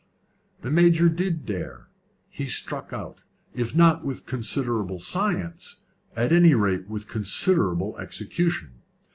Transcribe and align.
The 0.61 0.71
Major 0.71 1.09
did 1.09 1.45
dare. 1.45 1.87
He 2.27 2.47
struck 2.47 2.91
out, 2.91 3.21
if 3.53 3.75
not 3.75 4.03
with 4.03 4.25
considerable 4.25 4.97
science, 4.97 5.77
at 6.15 6.33
any 6.33 6.55
rate 6.55 6.89
with 6.89 7.07
considerable 7.07 7.95
execution. 7.99 8.81